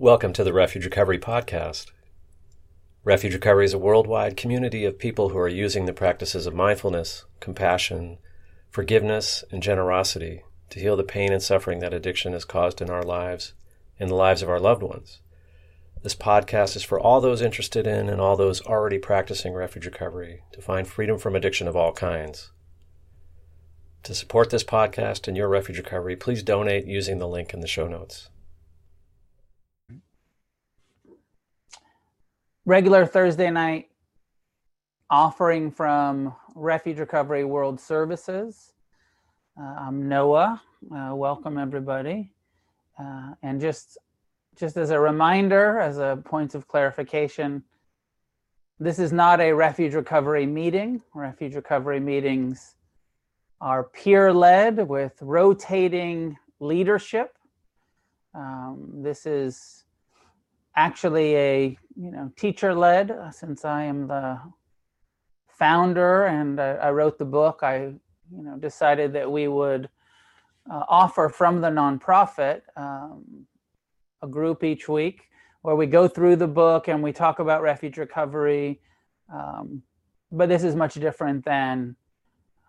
[0.00, 1.90] Welcome to the Refuge Recovery Podcast.
[3.04, 7.26] Refuge Recovery is a worldwide community of people who are using the practices of mindfulness,
[7.38, 8.16] compassion,
[8.70, 13.02] forgiveness, and generosity to heal the pain and suffering that addiction has caused in our
[13.02, 13.52] lives
[13.98, 15.20] and the lives of our loved ones.
[16.02, 20.44] This podcast is for all those interested in and all those already practicing refuge recovery
[20.52, 22.52] to find freedom from addiction of all kinds.
[24.04, 27.68] To support this podcast and your refuge recovery, please donate using the link in the
[27.68, 28.29] show notes.
[32.66, 33.88] Regular Thursday night
[35.08, 38.74] offering from Refuge Recovery World Services.
[39.58, 40.60] Uh, I'm Noah.
[40.94, 42.32] Uh, welcome everybody.
[42.98, 43.98] Uh, and just
[44.56, 47.62] just as a reminder, as a point of clarification,
[48.78, 51.00] this is not a refuge recovery meeting.
[51.14, 52.74] Refuge recovery meetings
[53.60, 57.36] are peer led with rotating leadership.
[58.34, 59.84] Um, this is
[60.76, 64.40] actually a you know teacher led uh, since I am the
[65.48, 67.60] founder and I, I, wrote the book.
[67.62, 69.88] I you know decided that we would
[70.70, 73.46] uh, offer from the nonprofit um,
[74.22, 75.28] a group each week
[75.62, 78.80] where we go through the book and we talk about refuge recovery.
[79.32, 79.82] Um,
[80.32, 81.96] but this is much different than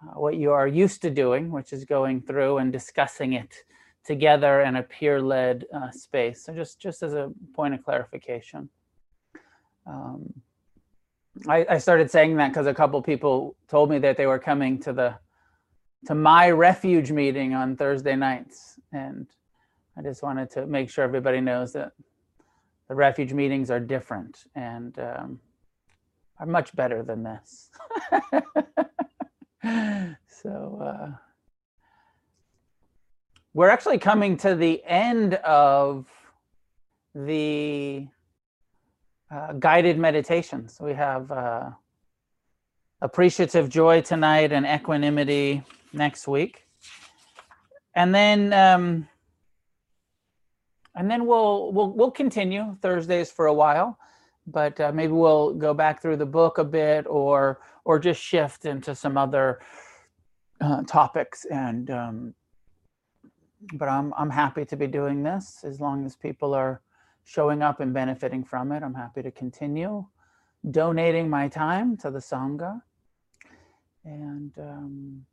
[0.03, 3.55] uh, what you are used to doing, which is going through and discussing it
[4.03, 6.43] together in a peer-led uh, space.
[6.43, 8.69] So just just as a point of clarification.
[9.85, 10.33] Um,
[11.47, 14.79] I, I, started saying that because a couple people told me that they were coming
[14.79, 15.15] to the
[16.07, 19.27] to my refuge meeting on Thursday nights, and
[19.97, 21.93] I just wanted to make sure everybody knows that
[22.87, 25.39] the refuge meetings are different and um,
[26.39, 27.69] are much better than this.
[30.27, 30.81] so.
[30.81, 31.11] Uh,
[33.53, 36.07] we're actually coming to the end of
[37.13, 38.07] the
[39.31, 40.77] uh, guided meditations.
[40.79, 41.69] We have uh,
[43.01, 46.65] appreciative joy tonight and equanimity next week,
[47.95, 49.07] and then um,
[50.95, 53.97] and then we'll we'll we'll continue Thursdays for a while,
[54.45, 58.65] but uh, maybe we'll go back through the book a bit, or or just shift
[58.65, 59.61] into some other
[60.59, 61.89] uh, topics and.
[61.89, 62.33] Um,
[63.73, 66.81] but I'm I'm happy to be doing this as long as people are
[67.23, 68.83] showing up and benefiting from it.
[68.83, 70.05] I'm happy to continue
[70.69, 72.81] donating my time to the sangha,
[74.05, 75.25] and um,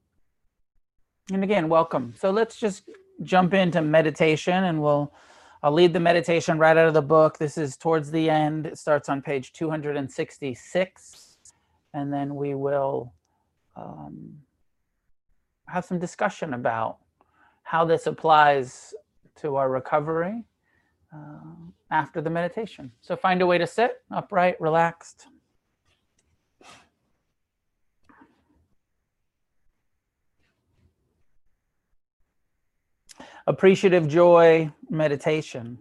[1.33, 2.15] and again, welcome.
[2.17, 2.89] So let's just
[3.23, 5.13] jump into meditation, and we'll
[5.63, 7.39] I'll lead the meditation right out of the book.
[7.39, 8.67] This is towards the end.
[8.67, 11.37] It starts on page 266,
[11.95, 13.13] and then we will
[13.77, 14.39] um,
[15.67, 16.99] have some discussion about
[17.65, 18.95] how this applies
[19.37, 20.45] to our recovery
[21.15, 21.55] uh,
[21.91, 22.93] after the meditation.
[23.01, 25.27] So find a way to sit upright, relaxed.
[33.47, 35.79] Appreciative joy meditation.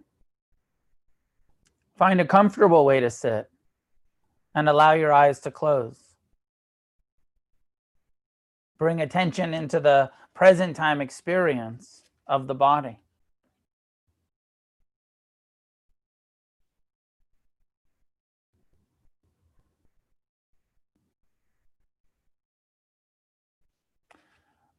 [1.98, 3.50] Find a comfortable way to sit
[4.54, 6.14] and allow your eyes to close.
[8.78, 13.00] Bring attention into the present time experience of the body.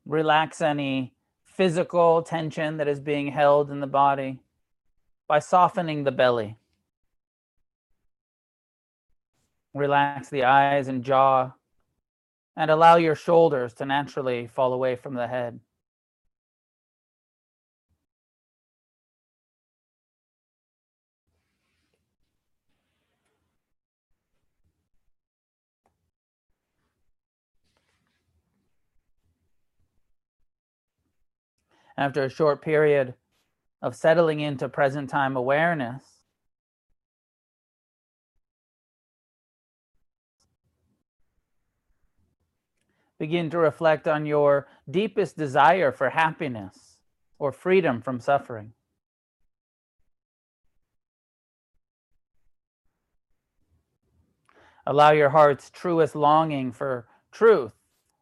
[0.10, 1.14] Relax any
[1.46, 4.40] physical tension that is being held in the body
[5.28, 6.58] by softening the belly.
[9.76, 11.52] Relax the eyes and jaw
[12.58, 15.60] and allow your shoulders to naturally fall away from the head.
[32.00, 33.14] After a short period
[33.82, 36.04] of settling into present time awareness,
[43.18, 47.00] Begin to reflect on your deepest desire for happiness
[47.38, 48.72] or freedom from suffering.
[54.88, 57.74] Allow your heart's truest longing for truth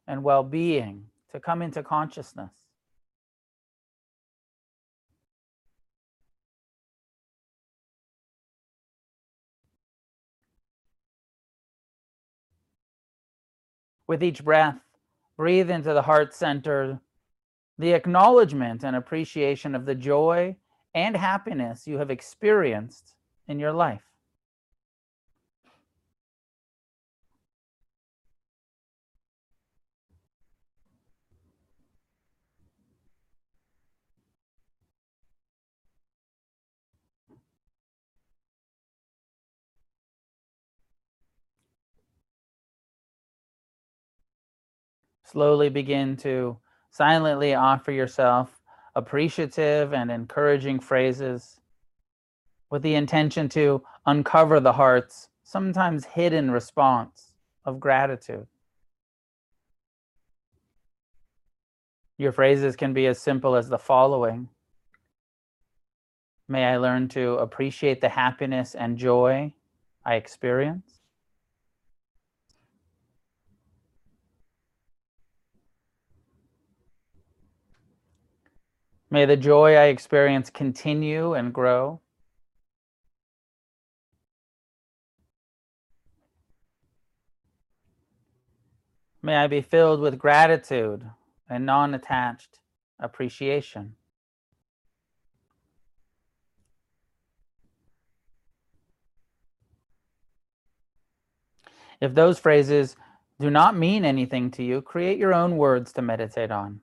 [0.08, 2.67] and well being to come into consciousness.
[14.08, 14.80] With each breath,
[15.38, 17.00] Breathe into the heart center
[17.78, 20.56] the acknowledgement and appreciation of the joy
[20.96, 23.14] and happiness you have experienced
[23.48, 24.02] in your life.
[45.28, 46.58] Slowly begin to
[46.90, 48.62] silently offer yourself
[48.96, 51.60] appreciative and encouraging phrases
[52.70, 57.34] with the intention to uncover the heart's sometimes hidden response
[57.66, 58.48] of gratitude.
[62.18, 64.48] Your phrases can be as simple as the following
[66.48, 69.54] May I learn to appreciate the happiness and joy
[70.06, 70.97] I experience.
[79.10, 82.02] May the joy I experience continue and grow.
[89.22, 91.10] May I be filled with gratitude
[91.50, 92.60] and non attached
[93.00, 93.96] appreciation.
[102.00, 102.96] If those phrases
[103.40, 106.82] do not mean anything to you, create your own words to meditate on.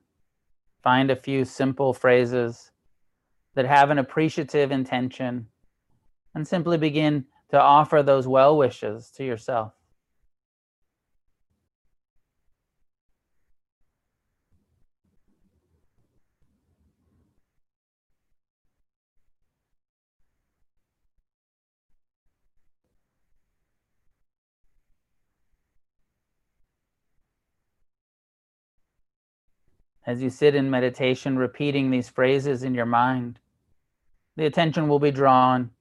[0.85, 2.69] Find a few simple phrases
[3.55, 5.47] that have an appreciative intention
[6.35, 9.73] and simply begin to offer those well wishes to yourself.
[30.05, 33.39] As you sit in meditation, repeating these phrases in your mind,
[34.35, 35.71] the attention will be drawn,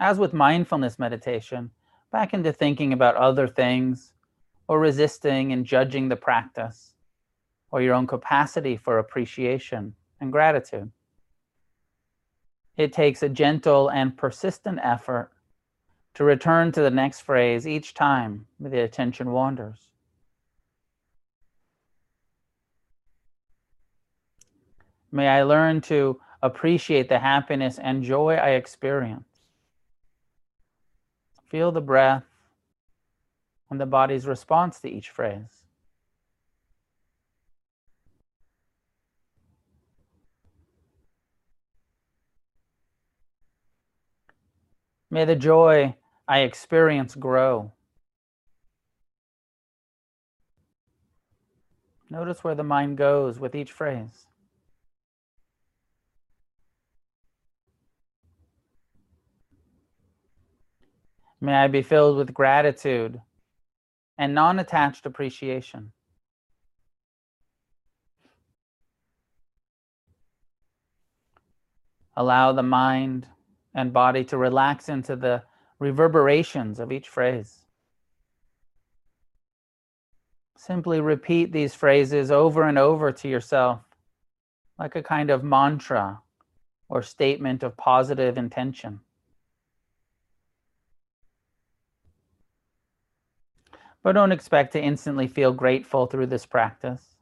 [0.00, 1.70] as with mindfulness meditation,
[2.10, 4.14] back into thinking about other things
[4.66, 6.94] or resisting and judging the practice
[7.70, 10.90] or your own capacity for appreciation and gratitude.
[12.76, 15.30] It takes a gentle and persistent effort
[16.14, 19.91] to return to the next phrase each time the attention wanders.
[25.12, 29.28] May I learn to appreciate the happiness and joy I experience.
[31.48, 32.24] Feel the breath
[33.70, 35.64] and the body's response to each phrase.
[45.10, 45.94] May the joy
[46.26, 47.72] I experience grow.
[52.08, 54.26] Notice where the mind goes with each phrase.
[61.42, 63.20] May I be filled with gratitude
[64.16, 65.90] and non attached appreciation.
[72.16, 73.26] Allow the mind
[73.74, 75.42] and body to relax into the
[75.80, 77.66] reverberations of each phrase.
[80.56, 83.80] Simply repeat these phrases over and over to yourself
[84.78, 86.20] like a kind of mantra
[86.88, 89.00] or statement of positive intention.
[94.02, 97.16] But don't expect to instantly feel grateful through this practice.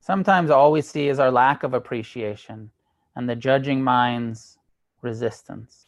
[0.00, 2.70] Sometimes all we see is our lack of appreciation
[3.16, 4.58] and the judging mind's
[5.02, 5.86] resistance.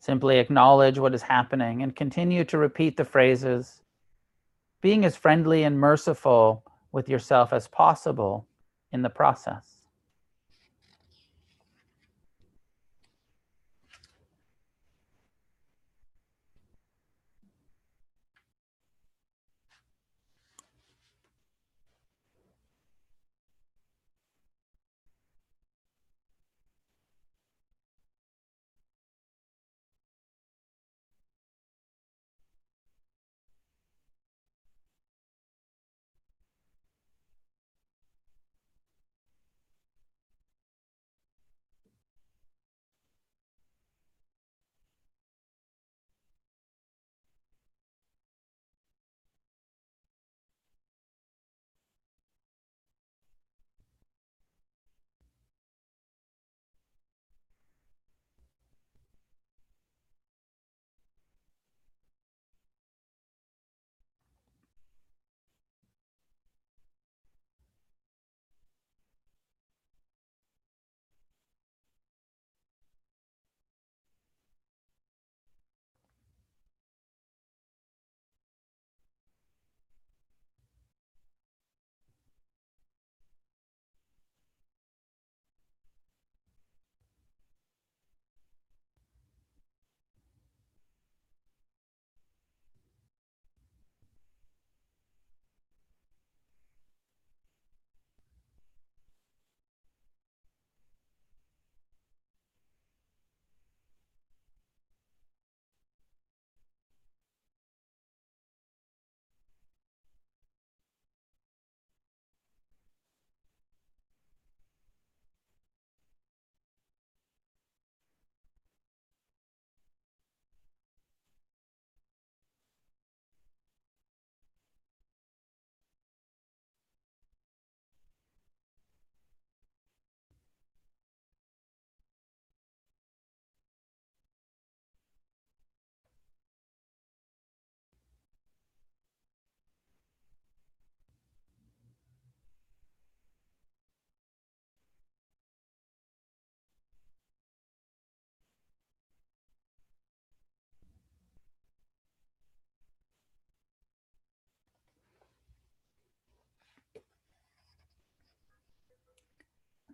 [0.00, 3.82] Simply acknowledge what is happening and continue to repeat the phrases,
[4.80, 8.46] being as friendly and merciful with yourself as possible
[8.90, 9.71] in the process.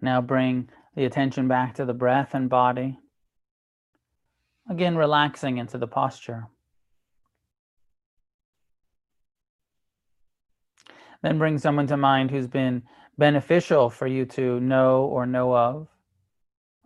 [0.08, 2.98] Now bring the attention back to the breath and body.
[4.70, 6.46] Again, relaxing into the posture.
[11.22, 12.84] Then bring someone to mind who's been
[13.18, 15.88] beneficial for you to know or know of,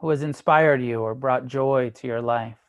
[0.00, 2.61] who has inspired you or brought joy to your life.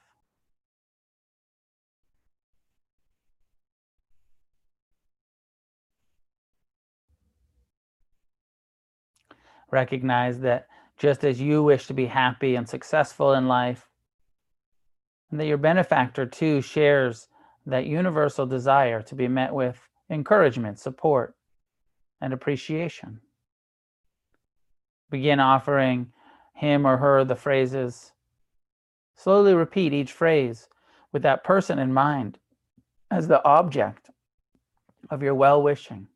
[9.73, 10.67] Recognize that
[10.99, 13.89] just as you wish to be happy and successful in life,
[15.31, 17.27] and that your benefactor too shares
[17.65, 21.35] that universal desire to be met with encouragement, support,
[22.21, 23.19] and appreciation.
[25.09, 26.13] Begin offering
[26.53, 28.11] him or her the phrases.
[29.15, 30.69] Slowly repeat each phrase
[31.11, 32.37] with that person in mind
[33.09, 34.11] as the object
[35.09, 36.09] of your well wishing.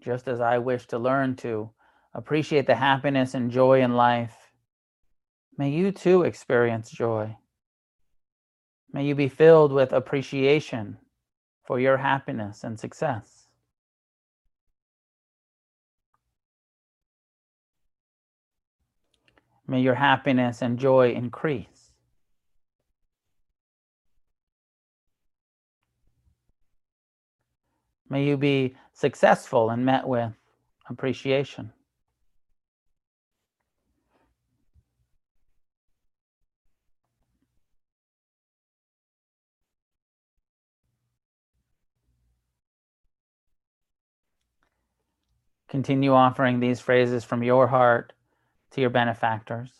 [0.00, 1.70] Just as I wish to learn to
[2.14, 4.52] appreciate the happiness and joy in life,
[5.56, 7.36] may you too experience joy.
[8.92, 10.98] May you be filled with appreciation
[11.64, 13.48] for your happiness and success.
[19.66, 21.77] May your happiness and joy increase.
[28.10, 30.32] May you be successful and met with
[30.88, 31.72] appreciation.
[45.68, 48.14] Continue offering these phrases from your heart
[48.70, 49.70] to your benefactors.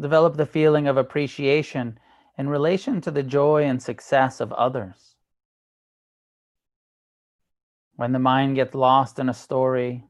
[0.00, 1.98] Develop the feeling of appreciation
[2.38, 5.16] in relation to the joy and success of others.
[7.98, 10.04] When the mind gets lost in a story,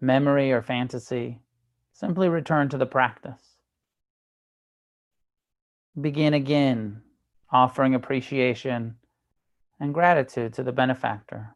[0.00, 1.42] memory, or fantasy,
[1.92, 3.56] simply return to the practice.
[6.00, 7.02] Begin again,
[7.52, 8.96] offering appreciation
[9.78, 11.54] and gratitude to the benefactor.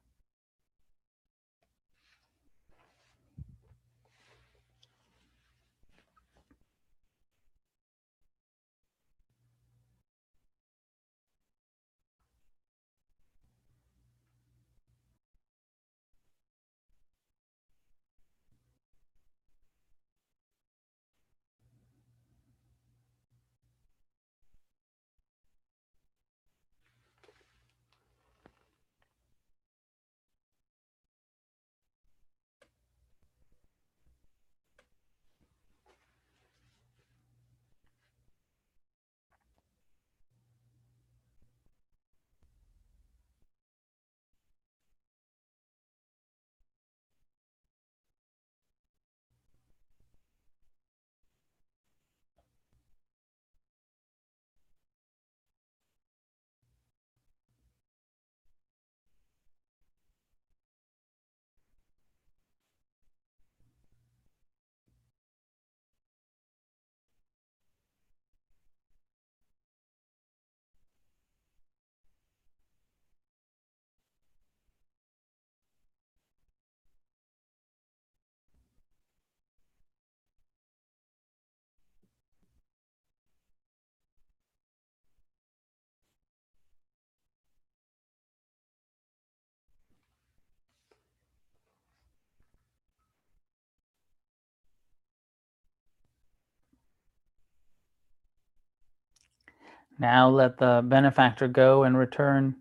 [99.99, 102.57] Now let the benefactor go and return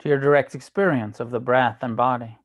[0.00, 2.38] to your direct experience of the breath and body.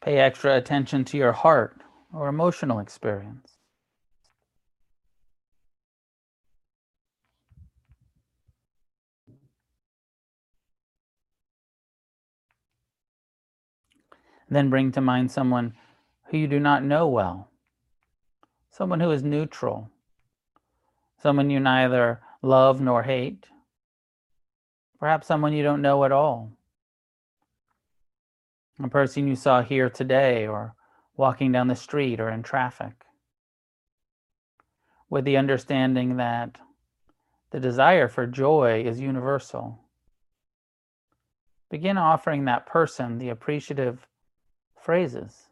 [0.00, 1.80] Pay extra attention to your heart
[2.12, 3.56] or emotional experience.
[14.50, 15.74] Then bring to mind someone
[16.32, 17.50] who you do not know well,
[18.70, 19.90] someone who is neutral,
[21.18, 23.48] someone you neither love nor hate,
[24.98, 26.50] perhaps someone you don't know at all,
[28.82, 30.74] a person you saw here today or
[31.18, 33.04] walking down the street or in traffic,
[35.10, 36.56] with the understanding that
[37.50, 39.78] the desire for joy is universal.
[41.70, 44.06] Begin offering that person the appreciative
[44.80, 45.48] phrases.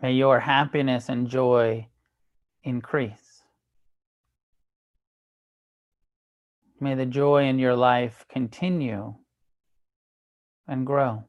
[0.00, 1.88] May your happiness and joy
[2.62, 3.42] increase.
[6.80, 9.14] May the joy in your life continue
[10.68, 11.24] and grow.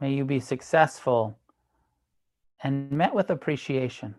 [0.00, 1.38] May you be successful
[2.62, 4.14] and met with appreciation.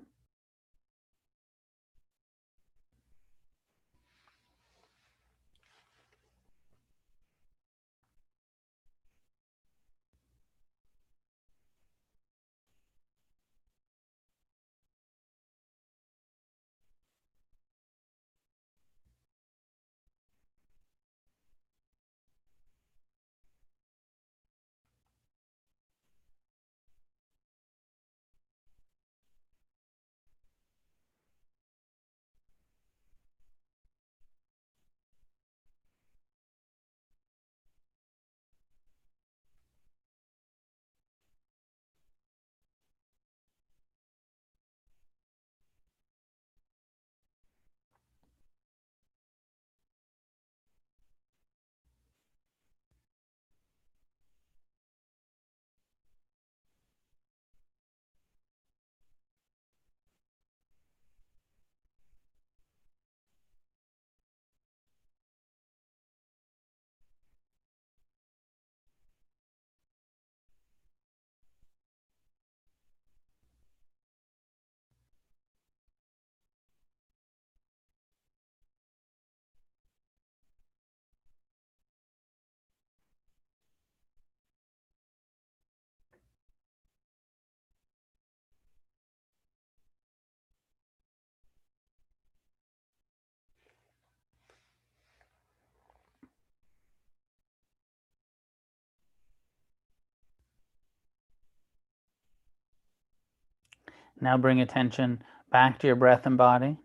[104.20, 106.78] Now bring attention back to your breath and body.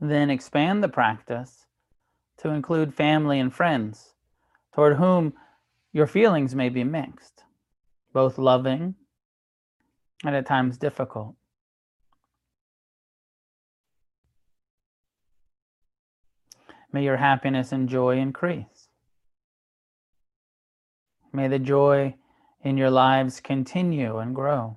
[0.00, 1.66] Then expand the practice
[2.38, 4.14] to include family and friends
[4.74, 5.34] toward whom
[5.92, 7.44] your feelings may be mixed,
[8.12, 8.94] both loving
[10.24, 11.34] and at times difficult.
[16.92, 18.79] May your happiness and joy increase.
[21.32, 22.16] May the joy
[22.62, 24.76] in your lives continue and grow.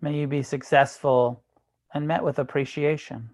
[0.00, 1.42] May you be successful
[1.92, 3.30] and met with appreciation.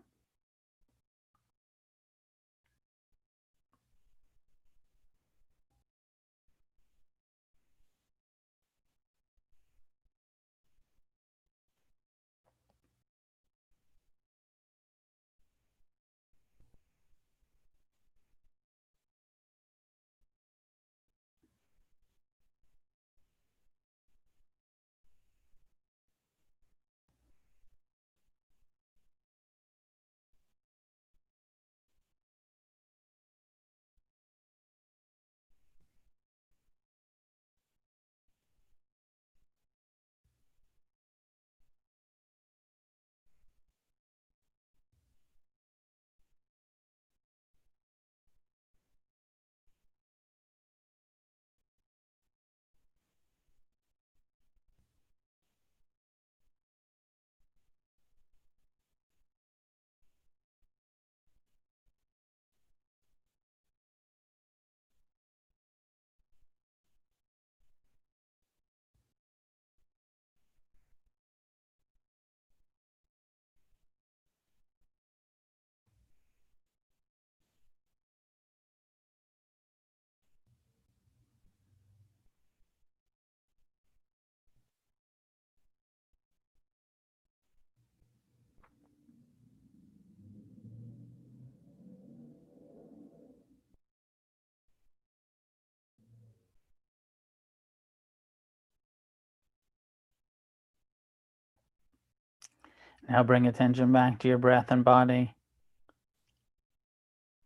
[103.08, 105.34] Now bring attention back to your breath and body.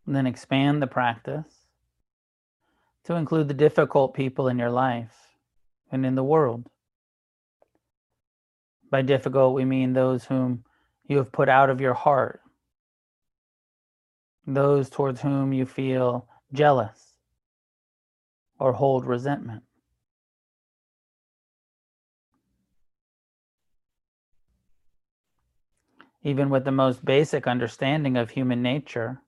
[0.07, 1.65] And then expand the practice
[3.05, 5.37] to include the difficult people in your life
[5.91, 6.69] and in the world.
[8.91, 10.65] By difficult, we mean those whom
[11.07, 12.41] you have put out of your heart,
[14.47, 17.15] those towards whom you feel jealous
[18.59, 19.63] or hold resentment.
[26.25, 29.21] Even with the most basic understanding of human nature,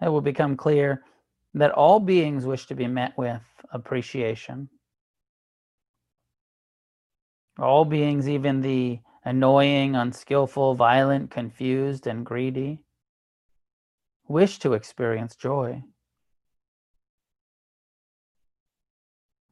[0.00, 1.02] it will become clear
[1.52, 4.68] that all beings wish to be met with appreciation.
[7.58, 12.84] All beings, even the annoying, unskillful, violent, confused, and greedy,
[14.28, 15.82] wish to experience joy.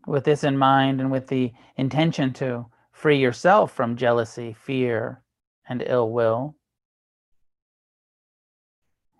[0.06, 5.22] With this in mind and with the intention to free yourself from jealousy, fear,
[5.68, 6.56] and ill will,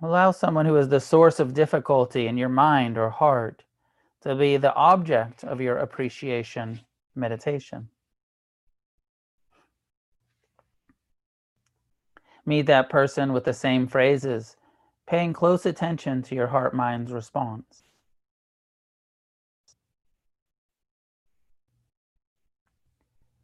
[0.02, 3.64] allow someone who is the source of difficulty in your mind or heart
[4.22, 6.80] to be the object of your appreciation
[7.14, 7.88] meditation.
[12.46, 14.56] Meet that person with the same phrases,
[15.06, 17.82] paying close attention to your heart mind's response.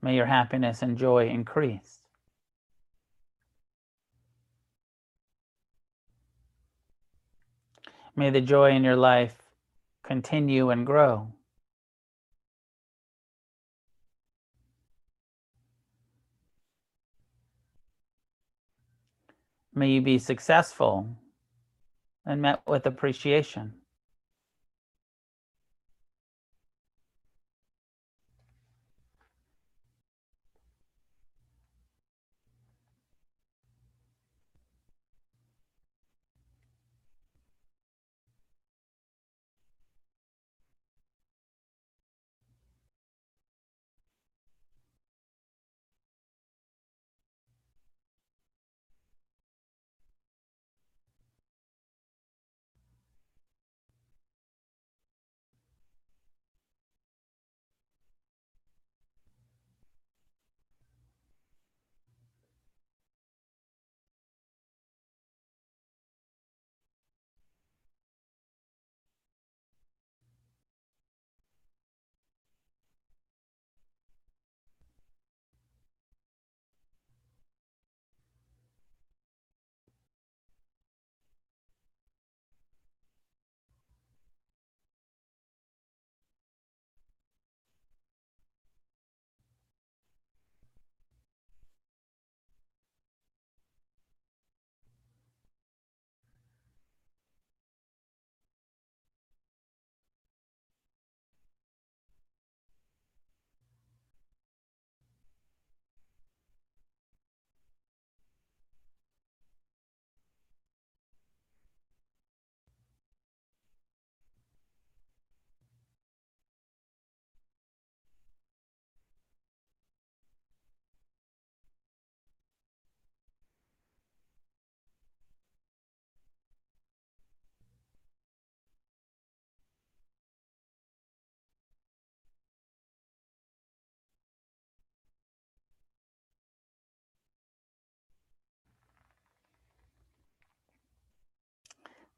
[0.01, 2.04] May your happiness and joy increase.
[8.16, 9.37] May the joy in your life
[10.05, 11.33] continue and grow.
[19.74, 21.16] May you be successful
[22.24, 23.74] and met with appreciation.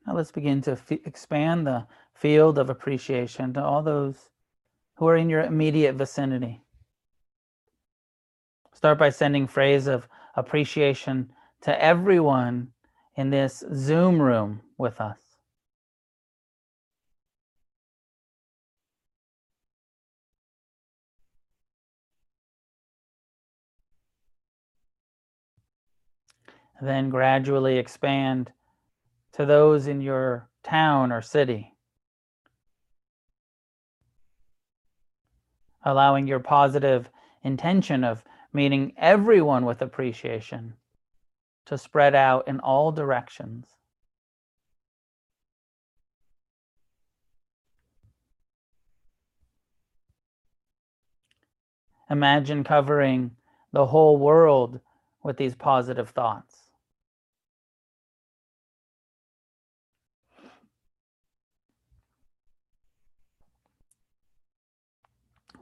[0.07, 4.31] Now let's begin to f- expand the field of appreciation to all those
[4.97, 6.63] who are in your immediate vicinity.
[8.73, 12.69] Start by sending phrase of appreciation to everyone
[13.17, 15.19] in this Zoom room with us.
[26.81, 28.53] Then gradually expand
[29.37, 31.75] to those in your town or city.
[35.85, 37.11] Allowing your positive
[37.43, 40.73] intention of meeting everyone with appreciation
[41.67, 43.67] to spread out in all directions.
[52.09, 53.33] Imagine covering
[53.73, 54.81] the whole world
[55.23, 56.66] with these positive thoughts.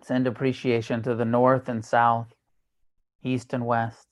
[0.05, 2.35] Send appreciation to the north and south,
[3.23, 4.07] east and west.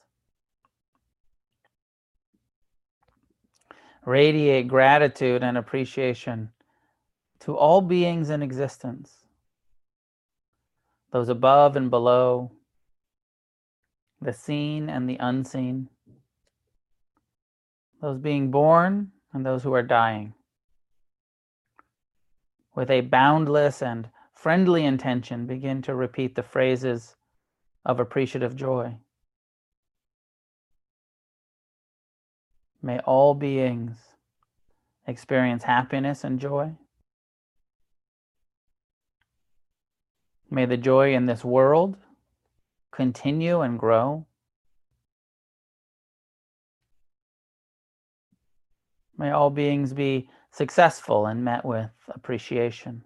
[4.07, 6.49] Radiate gratitude and appreciation
[7.41, 9.27] to all beings in existence,
[11.11, 12.53] those above and below,
[14.23, 15.91] the seen and the unseen,
[18.01, 20.33] those being born and those who are dying.
[22.75, 24.09] With a boundless and
[24.43, 27.15] friendly intention, begin to repeat the phrases
[27.85, 28.93] of appreciative joy.
[32.83, 33.97] May all beings
[35.07, 36.73] experience happiness and joy.
[40.51, 41.97] May the joy in this world
[42.91, 44.27] continue and grow.
[49.17, 53.05] May all beings be successful and met with appreciation.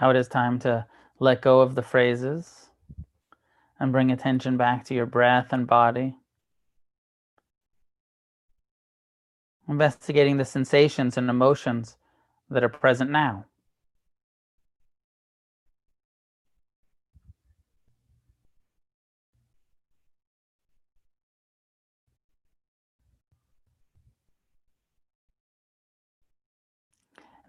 [0.00, 0.86] Now it is time to
[1.18, 2.70] let go of the phrases
[3.78, 6.16] and bring attention back to your breath and body.
[9.68, 11.96] Investigating the sensations and emotions
[12.48, 13.44] that are present now.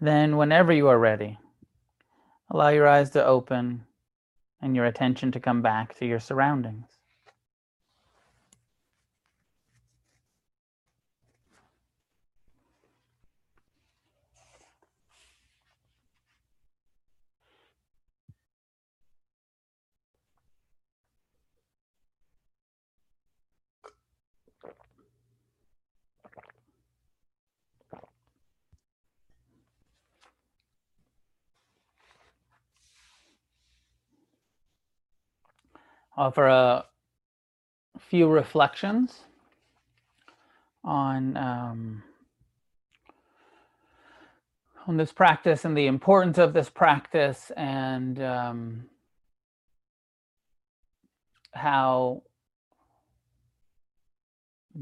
[0.00, 1.38] Then, whenever you are ready,
[2.54, 3.86] Allow your eyes to open
[4.60, 6.98] and your attention to come back to your surroundings.
[36.16, 36.84] Offer a
[37.98, 39.20] few reflections
[40.84, 42.02] on um,
[44.86, 48.84] on this practice and the importance of this practice and um,
[51.52, 52.22] how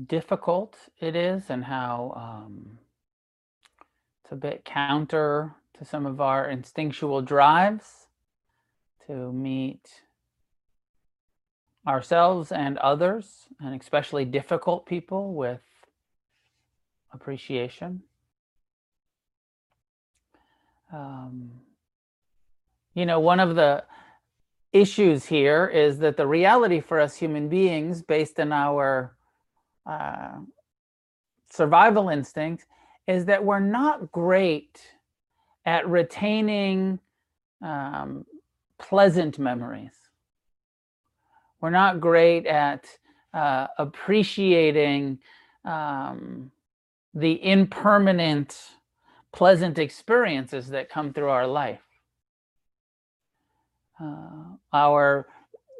[0.06, 2.78] difficult it is and how um,
[4.22, 8.06] it's a bit counter to some of our instinctual drives
[9.06, 10.02] to meet
[11.86, 15.60] ourselves and others, and especially difficult people with
[17.12, 18.02] appreciation.
[20.92, 21.50] Um,
[22.94, 23.84] you know, one of the
[24.72, 29.16] issues here is that the reality for us human beings, based on our
[29.86, 30.38] uh,
[31.50, 32.66] survival instinct,
[33.06, 34.80] is that we're not great
[35.64, 36.98] at retaining
[37.62, 38.24] um,
[38.78, 39.99] pleasant memories
[41.60, 42.86] we're not great at
[43.34, 45.18] uh, appreciating
[45.64, 46.50] um,
[47.14, 48.58] the impermanent,
[49.32, 51.82] pleasant experiences that come through our life.
[54.02, 55.26] Uh, our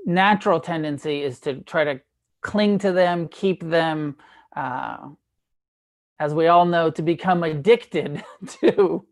[0.05, 2.01] natural tendency is to try to
[2.43, 4.17] cling to them, keep them,
[4.55, 5.09] uh,
[6.19, 9.05] as we all know, to become addicted to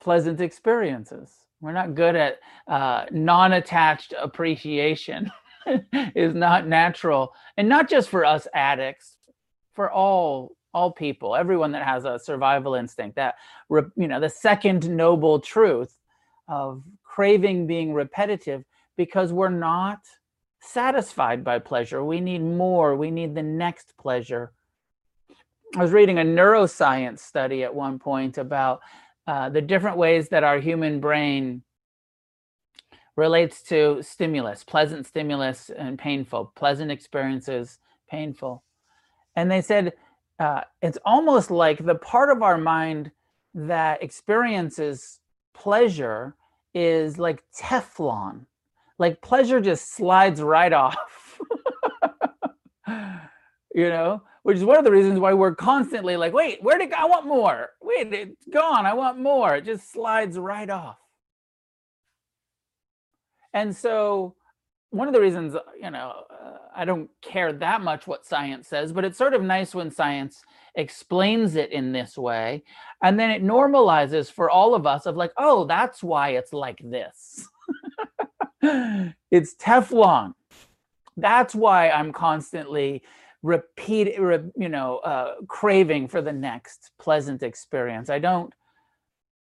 [0.00, 1.45] pleasant experiences.
[1.60, 2.38] We're not good at
[2.68, 5.30] uh, non attached appreciation
[6.14, 7.32] is not natural.
[7.56, 9.16] And not just for us addicts
[9.74, 13.36] for all all people everyone that has a survival instinct that
[13.70, 15.96] you know the second noble truth
[16.48, 18.62] of craving being repetitive
[18.96, 20.00] because we're not
[20.60, 22.04] satisfied by pleasure.
[22.04, 22.96] We need more.
[22.96, 24.52] We need the next pleasure.
[25.76, 28.80] I was reading a neuroscience study at one point about
[29.26, 31.62] uh, the different ways that our human brain
[33.16, 37.78] relates to stimulus, pleasant stimulus and painful, pleasant experiences,
[38.10, 38.62] painful.
[39.34, 39.94] And they said
[40.38, 43.10] uh, it's almost like the part of our mind
[43.54, 45.20] that experiences
[45.54, 46.36] pleasure
[46.74, 48.46] is like Teflon.
[48.98, 51.40] Like pleasure just slides right off.
[53.74, 56.92] you know, which is one of the reasons why we're constantly like, wait, where did
[56.92, 57.70] I want more?
[57.82, 58.86] Wait, it's gone.
[58.86, 59.56] I want more.
[59.56, 60.98] It just slides right off.
[63.52, 64.36] And so,
[64.90, 68.68] one of the reasons, uh, you know, uh, I don't care that much what science
[68.68, 70.44] says, but it's sort of nice when science
[70.76, 72.62] explains it in this way.
[73.02, 76.78] And then it normalizes for all of us of like, oh, that's why it's like
[76.84, 77.48] this.
[78.62, 80.34] it's Teflon.
[81.16, 83.02] That's why I'm constantly
[83.46, 88.10] repeat, you know, uh, craving for the next pleasant experience.
[88.10, 88.52] I don't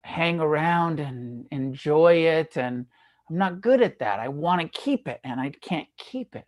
[0.04, 2.84] hang around and enjoy it and
[3.28, 4.20] I'm not good at that.
[4.20, 6.44] I want to keep it and I can't keep it.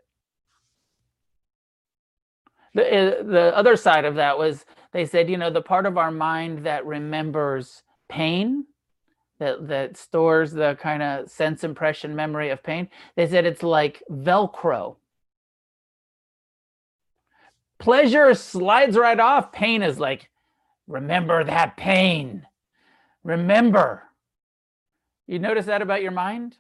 [2.75, 5.97] The, uh, the other side of that was they said, you know, the part of
[5.97, 8.67] our mind that remembers pain,
[9.39, 14.03] that, that stores the kind of sense impression memory of pain, they said it's like
[14.11, 14.97] Velcro.
[17.81, 19.53] Pleasure slides right off.
[19.53, 20.29] Pain is like,
[20.87, 22.47] remember that pain.
[23.25, 24.05] Remember.
[25.27, 26.59] You notice that about your mind?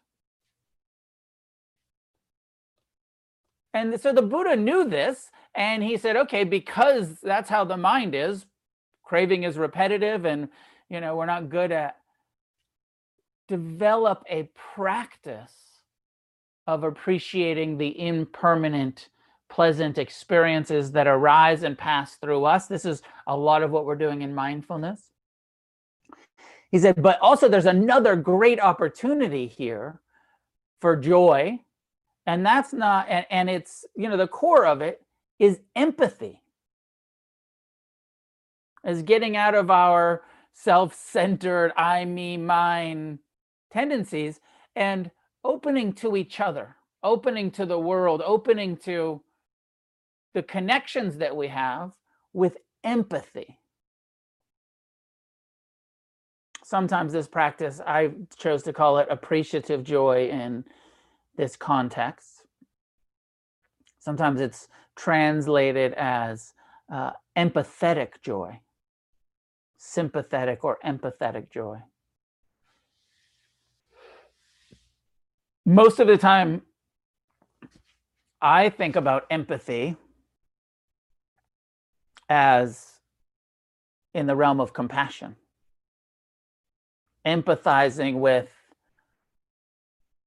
[3.72, 8.14] And so the Buddha knew this and he said, okay, because that's how the mind
[8.14, 8.46] is,
[9.04, 10.48] craving is repetitive and,
[10.88, 11.96] you know, we're not good at
[13.46, 15.52] develop a practice
[16.68, 19.08] of appreciating the impermanent
[19.50, 22.66] pleasant experiences that arise and pass through us.
[22.66, 25.10] This is a lot of what we're doing in mindfulness.
[26.70, 30.00] He said, but also there's another great opportunity here
[30.80, 31.58] for joy
[32.26, 35.02] and that's not and, and it's you know the core of it
[35.38, 36.42] is empathy
[38.84, 43.18] is getting out of our self-centered i me mine
[43.72, 44.40] tendencies
[44.76, 45.10] and
[45.44, 49.20] opening to each other opening to the world opening to
[50.34, 51.92] the connections that we have
[52.32, 53.58] with empathy
[56.64, 60.64] sometimes this practice i chose to call it appreciative joy in
[61.40, 62.44] this context.
[63.98, 66.52] Sometimes it's translated as
[66.92, 68.60] uh, empathetic joy,
[69.78, 71.78] sympathetic or empathetic joy.
[75.64, 76.62] Most of the time,
[78.42, 79.96] I think about empathy
[82.30, 83.00] as
[84.14, 85.36] in the realm of compassion,
[87.26, 88.48] empathizing with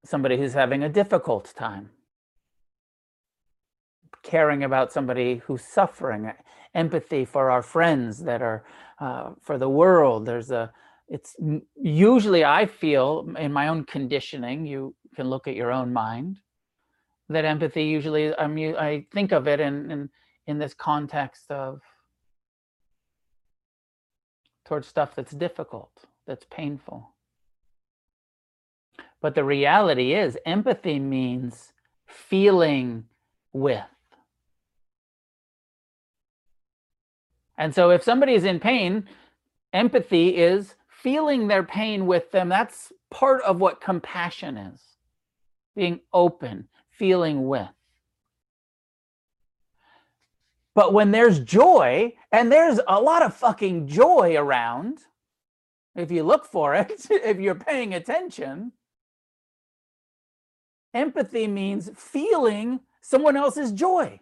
[0.06, 1.90] somebody who's having a difficult time,
[4.22, 6.32] caring about somebody who's suffering,
[6.76, 8.66] empathy for our friends that are
[9.00, 10.26] uh, for the world.
[10.26, 10.72] There's a
[11.08, 11.36] it's
[11.76, 14.66] usually I feel in my own conditioning.
[14.66, 16.40] You can look at your own mind
[17.30, 20.10] that empathy usually I'm I think of it in in,
[20.48, 21.82] in this context of
[24.66, 25.92] towards stuff that's difficult,
[26.26, 27.10] that's painful.
[29.22, 31.72] But the reality is, empathy means
[32.06, 33.06] feeling
[33.54, 33.82] with.
[37.58, 39.08] And so if somebody is in pain,
[39.72, 42.50] empathy is feeling their pain with them.
[42.50, 44.82] That's part of what compassion is
[45.76, 47.70] being open, feeling with.
[50.76, 55.00] But when there's joy, and there's a lot of fucking joy around,
[55.96, 58.72] if you look for it, if you're paying attention,
[60.94, 64.20] Empathy means feeling someone else's joy,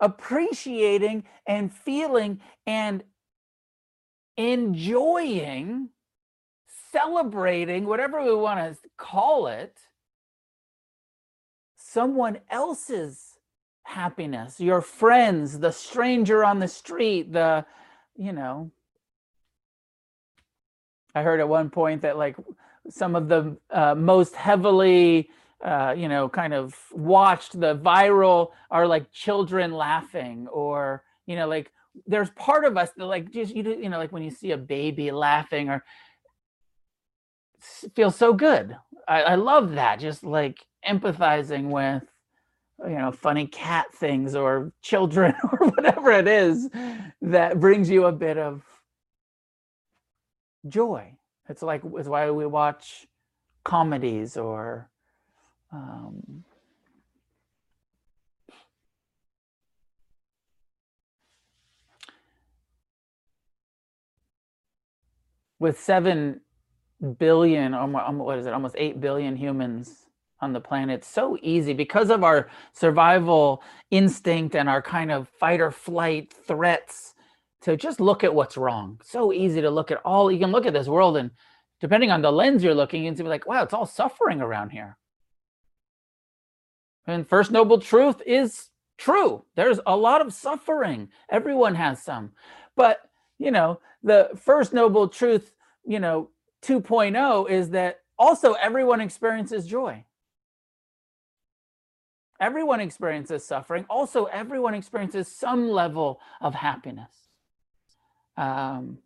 [0.00, 3.04] appreciating and feeling and
[4.36, 5.90] enjoying,
[6.92, 9.78] celebrating, whatever we want to call it,
[11.76, 13.37] someone else's
[13.88, 17.64] happiness, your friends, the stranger on the street, the,
[18.16, 18.70] you know.
[21.14, 22.36] I heard at one point that like
[22.90, 25.30] some of the uh, most heavily
[25.64, 31.48] uh, you know, kind of watched the viral are like children laughing or, you know,
[31.48, 31.72] like
[32.06, 34.56] there's part of us that like just, you, you know, like when you see a
[34.56, 35.84] baby laughing or
[37.94, 38.76] feels so good.
[39.08, 39.98] I, I love that.
[39.98, 42.04] Just like empathizing with,
[42.80, 46.68] you know, funny cat things or children or whatever it is
[47.22, 48.62] that brings you a bit of
[50.68, 51.14] joy.
[51.48, 53.06] It's like, it's why we watch
[53.64, 54.88] comedies or
[55.72, 56.44] um,
[65.58, 66.40] with 7
[67.18, 70.07] billion or what is it almost 8 billion humans
[70.40, 75.60] on the planet so easy because of our survival instinct and our kind of fight
[75.60, 77.14] or flight threats
[77.60, 80.66] to just look at what's wrong so easy to look at all you can look
[80.66, 81.30] at this world and
[81.80, 84.96] depending on the lens you're looking into be like wow it's all suffering around here
[87.08, 88.68] and First Noble Truth is
[88.98, 89.44] true.
[89.56, 91.08] There's a lot of suffering.
[91.30, 92.32] Everyone has some.
[92.76, 93.00] But,
[93.38, 95.54] you know, the First Noble Truth,
[95.86, 96.28] you know,
[96.62, 100.04] 2.0 is that also everyone experiences joy.
[102.40, 103.84] Everyone experiences suffering.
[103.90, 107.10] Also, everyone experiences some level of happiness.
[108.36, 108.98] Um,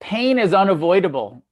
[0.00, 1.42] pain is unavoidable.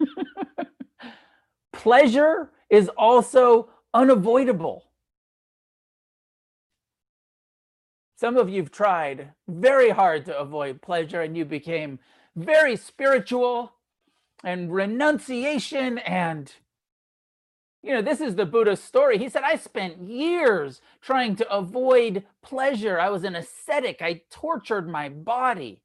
[1.72, 4.84] Pleasure is also unavoidable.
[8.16, 11.98] Some of you've tried very hard to avoid pleasure and you became
[12.36, 13.72] very spiritual
[14.44, 16.54] and renunciation and
[17.82, 22.24] you know this is the buddha's story he said i spent years trying to avoid
[22.42, 25.80] pleasure i was an ascetic i tortured my body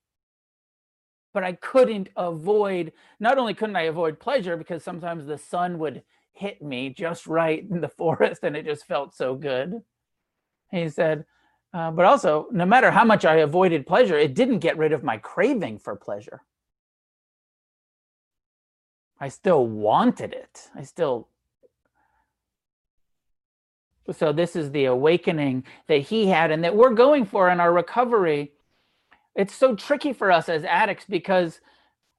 [1.33, 6.03] but i couldn't avoid not only couldn't i avoid pleasure because sometimes the sun would
[6.37, 9.81] hit me just right in the forest and it just felt so good.
[10.71, 11.25] He said,
[11.73, 15.03] uh, but also, no matter how much I avoided pleasure, it didn't get rid of
[15.03, 16.41] my craving for pleasure.
[19.19, 20.69] I still wanted it.
[20.75, 21.27] I still.
[24.11, 27.73] So, this is the awakening that he had and that we're going for in our
[27.73, 28.53] recovery.
[29.35, 31.59] It's so tricky for us as addicts because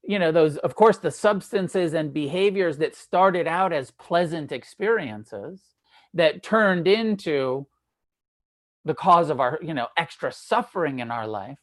[0.09, 5.61] you know those of course the substances and behaviors that started out as pleasant experiences
[6.15, 7.67] that turned into
[8.85, 11.59] the cause of our you know extra suffering in our life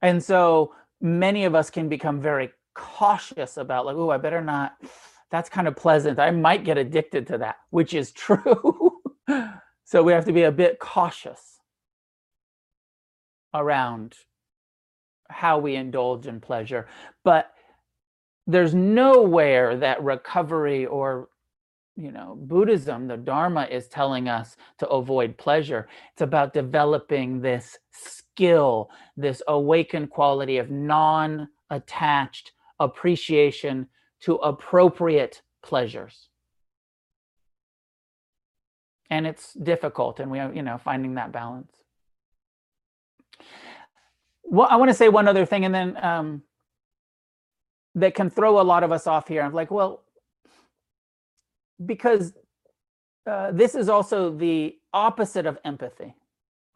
[0.00, 4.76] and so many of us can become very cautious about like oh i better not
[5.30, 6.18] that's kind of pleasant.
[6.18, 8.92] I might get addicted to that which is true.
[9.88, 11.60] So we have to be a bit cautious
[13.54, 14.16] around
[15.30, 16.88] how we indulge in pleasure.
[17.24, 17.52] But
[18.46, 21.28] there's nowhere that recovery or
[21.96, 25.88] you know buddhism the dharma is telling us to avoid pleasure.
[26.12, 33.88] It's about developing this skill this awakened quality of non-attached appreciation
[34.20, 36.28] to appropriate pleasures
[39.10, 41.72] and it's difficult and we are you know finding that balance
[44.50, 46.42] well, I want to say one other thing, and then um,
[47.94, 49.42] that can throw a lot of us off here.
[49.42, 50.04] I'm like, well,
[51.84, 52.32] because
[53.26, 56.14] uh, this is also the opposite of empathy.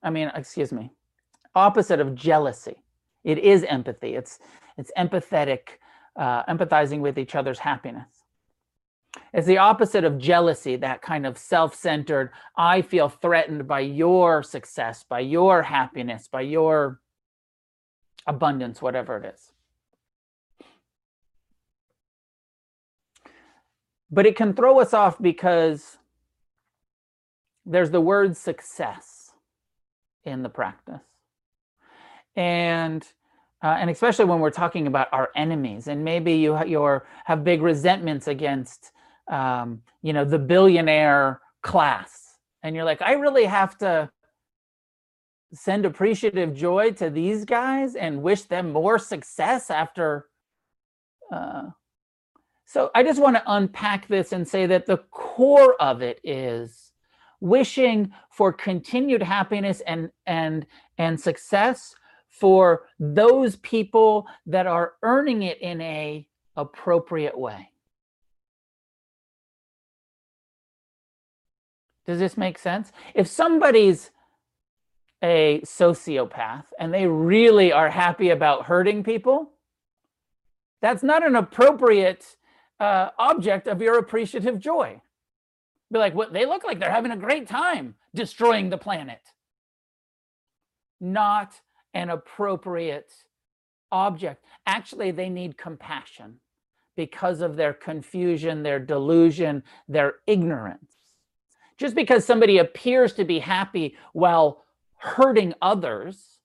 [0.02, 0.90] I mean, excuse me,
[1.54, 2.76] opposite of jealousy.
[3.24, 4.14] It is empathy.
[4.14, 4.38] It's
[4.76, 5.78] it's empathetic,
[6.16, 8.08] uh, empathizing with each other's happiness.
[9.32, 12.30] It's the opposite of jealousy, that kind of self-centered.
[12.56, 17.00] I feel threatened by your success, by your happiness, by your
[18.26, 19.52] abundance, whatever it is.
[24.10, 25.98] But it can throw us off because
[27.64, 29.32] there's the word success
[30.24, 31.00] in the practice.
[32.36, 33.06] And
[33.62, 37.62] uh, and especially when we're talking about our enemies, and maybe you you're, have big
[37.62, 38.92] resentments against,
[39.30, 44.10] um, you know, the billionaire class, and you're like, I really have to
[45.54, 50.26] send appreciative joy to these guys and wish them more success after
[51.30, 51.64] uh,
[52.64, 56.92] so i just want to unpack this and say that the core of it is
[57.40, 61.94] wishing for continued happiness and and and success
[62.32, 66.26] for those people that are earning it in a
[66.56, 67.70] appropriate way
[72.06, 74.10] does this make sense if somebody's
[75.22, 79.52] a sociopath and they really are happy about hurting people,
[80.80, 82.36] that's not an appropriate
[82.80, 85.00] uh, object of your appreciative joy.
[85.92, 89.20] Be like, what they look like they're having a great time destroying the planet.
[91.00, 91.60] Not
[91.94, 93.12] an appropriate
[93.90, 94.44] object.
[94.66, 96.36] Actually, they need compassion
[96.96, 100.94] because of their confusion, their delusion, their ignorance.
[101.78, 104.64] Just because somebody appears to be happy while
[104.98, 106.38] hurting others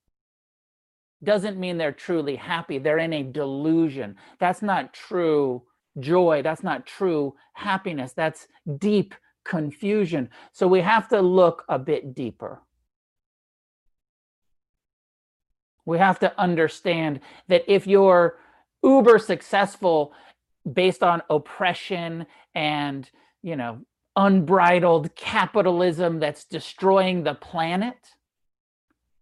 [1.23, 2.77] doesn't mean they're truly happy.
[2.77, 4.15] They're in a delusion.
[4.39, 5.63] That's not true
[5.99, 6.41] joy.
[6.43, 8.13] That's not true happiness.
[8.13, 10.29] That's deep confusion.
[10.51, 12.61] So we have to look a bit deeper.
[15.87, 18.37] We have to understand that if you're
[18.83, 20.11] uber successful
[20.71, 23.09] based on oppression and,
[23.41, 23.79] you know,
[24.17, 27.95] unbridled capitalism that's destroying the planet,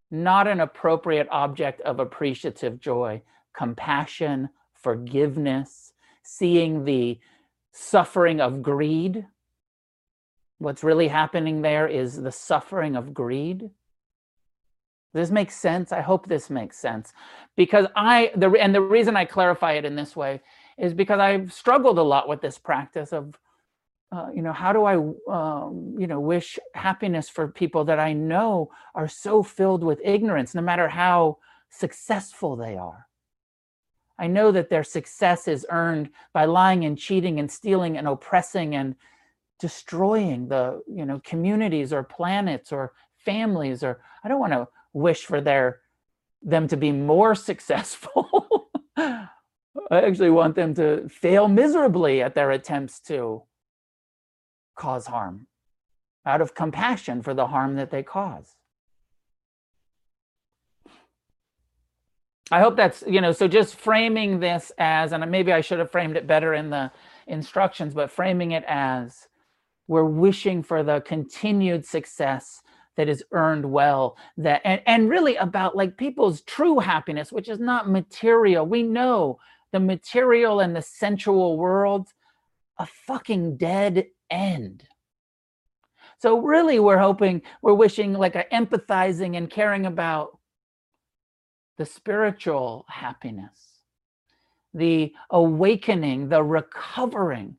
[0.10, 3.22] not an appropriate object of appreciative joy,
[3.56, 5.94] compassion, forgiveness,
[6.24, 7.20] seeing the
[7.74, 9.28] suffering of greed.
[10.58, 13.70] What's really happening there is the suffering of greed.
[15.16, 15.94] This makes sense.
[15.94, 17.14] I hope this makes sense
[17.56, 20.42] because I the and the reason I clarify it in this way
[20.78, 23.40] is because I've struggled a lot with this practice of
[24.12, 24.96] uh, you know how do I
[25.32, 30.54] um, you know wish happiness for people that I know are so filled with ignorance
[30.54, 31.38] no matter how
[31.70, 33.08] successful they are.
[34.20, 38.76] I know that their success is earned by lying and cheating and stealing and oppressing
[38.76, 38.96] and
[39.62, 45.26] destroying the you know communities or planets or families or I don't want to wish
[45.26, 45.82] for their
[46.42, 48.70] them to be more successful.
[48.98, 49.28] I
[49.92, 53.44] actually want them to fail miserably at their attempts to
[54.76, 55.48] cause harm
[56.26, 58.56] out of compassion for the harm that they cause.
[62.52, 65.92] I hope that's, you know, so just framing this as, and maybe I should have
[65.92, 66.92] framed it better in the
[67.28, 69.28] instructions, but framing it as
[69.88, 72.62] we're wishing for the continued success
[72.98, 77.60] that is earned well that and, and really about like people's true happiness which is
[77.60, 78.66] not material.
[78.66, 79.40] We know
[79.72, 82.08] the material and the sensual world
[82.78, 84.84] a fucking dead end.
[86.20, 90.38] So really we're hoping we're wishing like a empathizing and caring about
[91.78, 93.76] the spiritual happiness
[94.76, 97.56] the awakening the recovering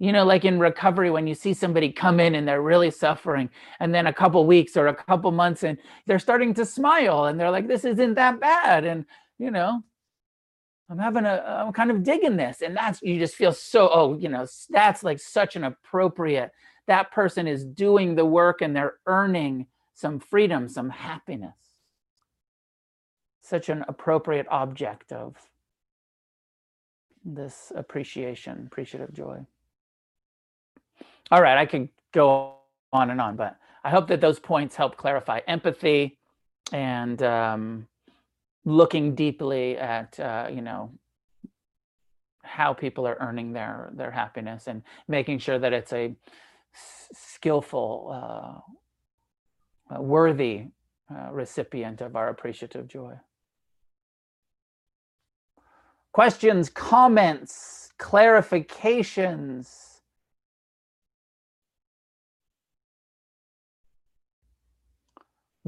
[0.00, 3.48] you know like in recovery when you see somebody come in and they're really suffering
[3.78, 7.38] and then a couple weeks or a couple months and they're starting to smile and
[7.38, 9.04] they're like this isn't that bad and
[9.38, 9.80] you know
[10.88, 14.18] i'm having a i'm kind of digging this and that's you just feel so oh
[14.18, 16.50] you know that's like such an appropriate
[16.90, 21.54] that person is doing the work and they're earning some freedom some happiness.
[23.42, 25.36] Such an appropriate object of
[27.24, 29.46] this appreciation appreciative joy
[31.30, 32.54] all right, I could go
[32.92, 36.18] on and on, but I hope that those points help clarify empathy
[36.72, 37.86] and um,
[38.64, 40.92] looking deeply at uh, you know
[42.42, 46.14] how people are earning their their happiness and making sure that it's a
[47.12, 48.62] skillful,
[49.90, 50.66] uh, worthy
[51.10, 53.14] uh, recipient of our appreciative joy.
[56.12, 59.89] Questions, comments, clarifications.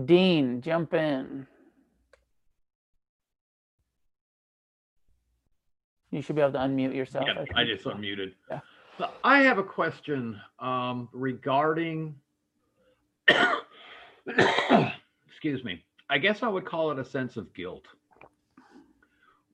[0.03, 1.47] Dean, jump in.
[6.11, 7.27] You should be able to unmute yourself.
[7.27, 8.33] Yeah, I, I just unmuted.
[8.51, 8.61] Yeah.
[8.99, 12.15] So I have a question um, regarding,
[15.27, 17.87] excuse me, I guess I would call it a sense of guilt.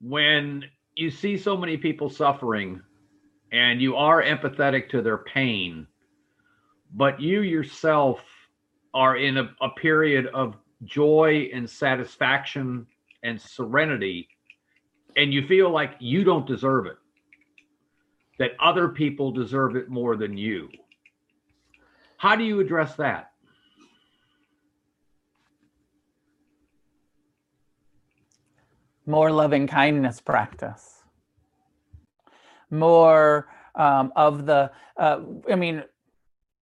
[0.00, 0.64] When
[0.96, 2.80] you see so many people suffering
[3.52, 5.86] and you are empathetic to their pain,
[6.92, 8.20] but you yourself
[8.94, 12.86] are in a, a period of joy and satisfaction
[13.22, 14.28] and serenity,
[15.16, 16.96] and you feel like you don't deserve it,
[18.38, 20.68] that other people deserve it more than you.
[22.16, 23.32] How do you address that?
[29.06, 31.02] More loving kindness practice.
[32.70, 35.20] More um, of the, uh,
[35.50, 35.82] I mean,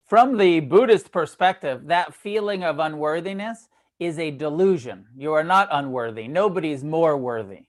[0.07, 5.05] from the Buddhist perspective, that feeling of unworthiness is a delusion.
[5.15, 6.27] You are not unworthy.
[6.27, 7.67] Nobody's more worthy,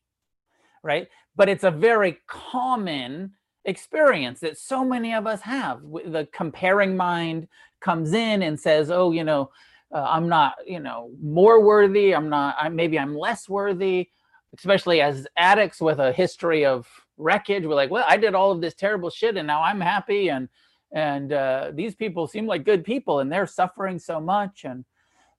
[0.83, 1.09] right?
[1.35, 3.33] But it's a very common
[3.65, 5.81] experience that so many of us have.
[5.83, 7.49] The comparing mind
[7.81, 9.51] comes in and says, "Oh, you know,
[9.93, 12.15] uh, I'm not, you know, more worthy.
[12.15, 12.57] I'm not.
[12.59, 14.09] I, maybe I'm less worthy."
[14.57, 16.87] Especially as addicts with a history of
[17.19, 17.65] wreckage.
[17.65, 20.49] We're like, well, I did all of this terrible shit and now I'm happy and
[20.93, 24.85] and uh, these people seem like good people and they're suffering so much and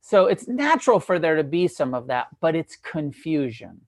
[0.02, 3.82] so it's natural for there to be some of that, but it's confusion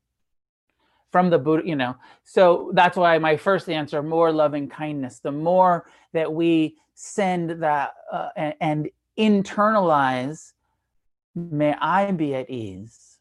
[1.11, 1.95] from the Buddha, you know.
[2.23, 5.19] So that's why my first answer more loving kindness.
[5.19, 10.53] The more that we send that uh, and, and internalize,
[11.35, 13.19] may I be at ease,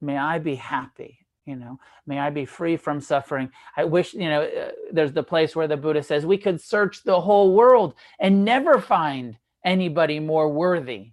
[0.00, 1.18] may I be happy,
[1.48, 3.50] you know, may I be free from suffering.
[3.76, 7.02] I wish, you know, uh, there's the place where the Buddha says we could search
[7.02, 11.12] the whole world and never find anybody more worthy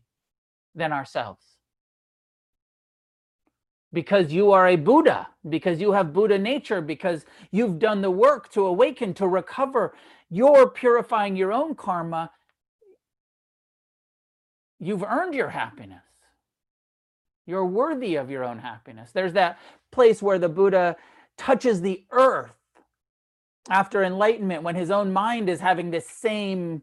[0.76, 1.46] than ourselves
[3.96, 8.52] because you are a Buddha, because you have Buddha nature, because you've done the work
[8.52, 9.96] to awaken, to recover.
[10.30, 12.30] You're purifying your own karma.
[14.80, 16.05] You've earned your happiness.
[17.46, 19.12] You're worthy of your own happiness.
[19.14, 19.60] There's that
[19.91, 20.96] place where the Buddha
[21.38, 22.54] touches the earth
[23.70, 26.82] after enlightenment when his own mind is having this same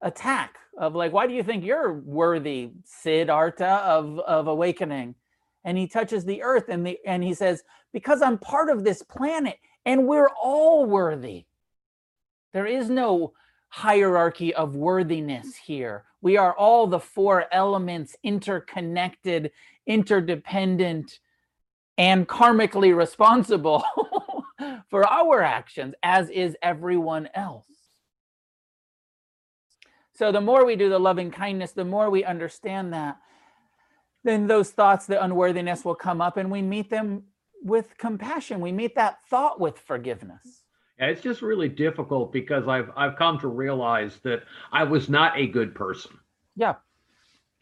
[0.00, 5.14] attack of like, why do you think you're worthy, Siddhartha, of, of awakening?
[5.64, 9.02] and he touches the earth and the and he says because i'm part of this
[9.02, 11.44] planet and we're all worthy
[12.52, 13.32] there is no
[13.68, 19.50] hierarchy of worthiness here we are all the four elements interconnected
[19.86, 21.18] interdependent
[21.98, 23.84] and karmically responsible
[24.90, 27.66] for our actions as is everyone else
[30.14, 33.18] so the more we do the loving kindness the more we understand that
[34.24, 37.24] then those thoughts, the unworthiness will come up and we meet them
[37.62, 38.60] with compassion.
[38.60, 40.64] We meet that thought with forgiveness.
[40.98, 45.38] Yeah, it's just really difficult because I've I've come to realize that I was not
[45.38, 46.12] a good person.
[46.56, 46.74] Yeah.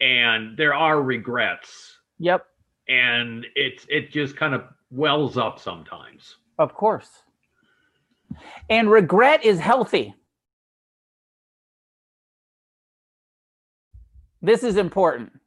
[0.01, 1.98] And there are regrets.
[2.19, 2.45] Yep.
[2.87, 6.37] And it's it just kind of wells up sometimes.
[6.57, 7.09] Of course.
[8.69, 10.13] And regret is healthy.
[14.41, 15.39] This is important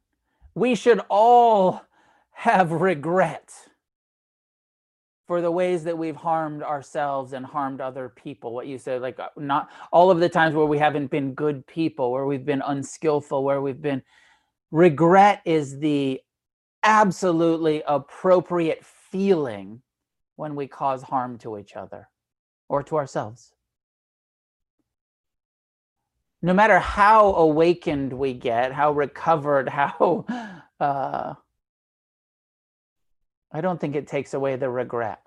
[0.54, 1.82] we should all
[2.32, 3.52] have regret
[5.26, 9.18] for the ways that we've harmed ourselves and harmed other people what you said like
[9.18, 12.62] uh, not all of the times where we haven't been good people where we've been
[12.66, 14.02] unskillful where we've been
[14.70, 16.20] regret is the
[16.82, 19.82] absolutely appropriate feeling
[20.36, 22.08] when we cause harm to each other
[22.68, 23.52] or to ourselves
[26.42, 30.26] no matter how awakened we get, how recovered, how
[30.80, 31.34] uh,
[33.52, 35.20] I don't think it takes away the regret.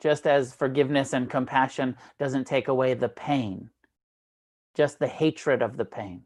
[0.00, 3.70] Just as forgiveness and compassion doesn't take away the pain,
[4.76, 6.22] just the hatred of the pain.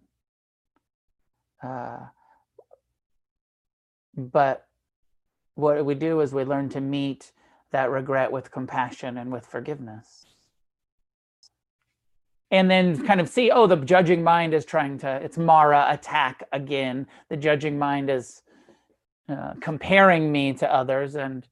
[1.64, 2.00] Uh,
[4.16, 4.66] but
[5.54, 7.32] what we do is we learn to meet
[7.72, 10.26] that regret with compassion and with forgiveness.
[12.50, 16.46] And then kind of see oh the judging mind is trying to it's mara attack
[16.52, 17.06] again.
[17.30, 18.42] The judging mind is
[19.28, 21.46] uh, comparing me to others and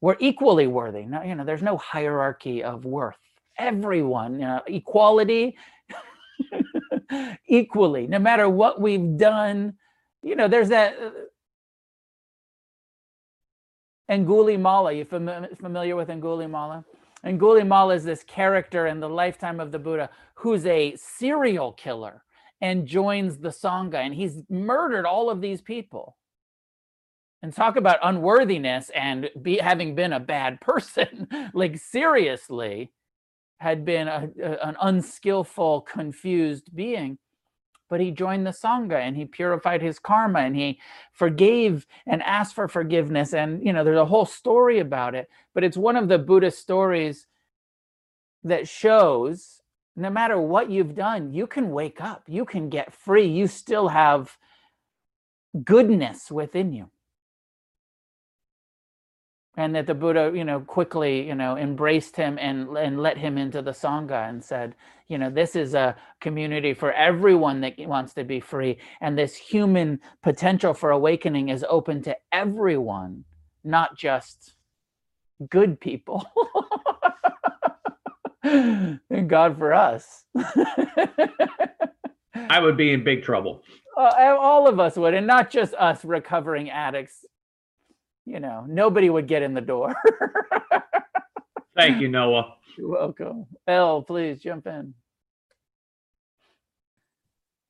[0.00, 1.00] we're equally worthy.
[1.02, 3.18] You know there's no hierarchy of worth.
[3.58, 5.58] Everyone you know equality
[7.46, 8.06] equally.
[8.06, 9.74] No matter what we've done
[10.22, 10.96] you know there's that
[14.08, 16.84] uh, Angulimala, you fam- familiar with Angulimala?
[17.24, 22.22] Angulimala is this character in the lifetime of the Buddha who's a serial killer
[22.60, 26.16] and joins the Sangha, and he's murdered all of these people.
[27.42, 32.92] And talk about unworthiness and be, having been a bad person, like seriously,
[33.60, 37.18] had been a, a, an unskillful, confused being
[37.88, 40.78] but he joined the sangha and he purified his karma and he
[41.12, 43.32] forgave and asked for forgiveness.
[43.34, 46.58] And you know there's a whole story about it but it's one of the buddhist
[46.58, 47.26] stories
[48.44, 49.62] that shows
[49.96, 53.88] no matter what you've done you can wake up you can get free you still
[53.88, 54.36] have
[55.64, 56.88] goodness within you
[59.58, 63.36] and that the buddha you know quickly you know embraced him and and let him
[63.36, 64.74] into the sangha and said
[65.08, 68.78] you know this is a community for everyone that wants to be free.
[69.00, 73.24] And this human potential for awakening is open to everyone
[73.64, 74.54] not just
[75.50, 76.24] good people.
[78.44, 80.24] Thank god for us.
[82.34, 83.62] I would be in big trouble.
[83.96, 87.24] Uh, all of us would and not just us recovering addicts
[88.28, 89.94] you know, nobody would get in the door.
[91.76, 92.56] Thank you, Noah.
[92.76, 93.46] You're welcome.
[93.66, 94.94] Elle, please jump in.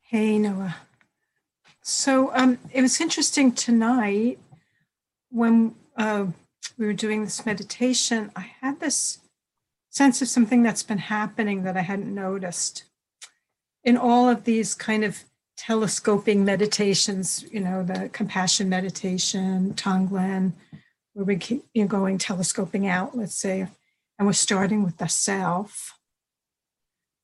[0.03, 0.77] Hey, Noah.
[1.83, 4.39] So um, it was interesting tonight
[5.31, 6.27] when uh,
[6.77, 8.31] we were doing this meditation.
[8.35, 9.19] I had this
[9.91, 12.85] sense of something that's been happening that I hadn't noticed.
[13.85, 15.25] In all of these kind of
[15.59, 20.53] telescoping meditations, you know, the compassion meditation, Tonglen,
[21.13, 23.67] where we keep you know, going telescoping out, let's say,
[24.19, 25.99] and we're starting with the self.